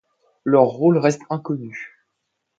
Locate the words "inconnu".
1.29-1.95